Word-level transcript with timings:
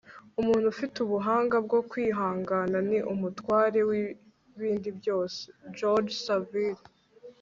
umuntu 0.39 0.65
ufite 0.73 0.95
ubuhanga 1.05 1.55
bwo 1.65 1.79
kwihangana 1.89 2.77
ni 2.89 2.99
umutware 3.13 3.79
w'ibindi 3.89 4.89
byose.- 4.99 5.41
george 5.77 6.13
savile 6.25 6.83